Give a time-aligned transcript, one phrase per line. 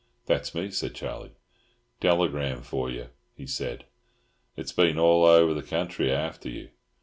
[0.25, 1.33] "That's me," said Charlie.
[1.99, 3.85] "Telegram for you," he said.
[4.57, 6.69] "It's been all over the country after you."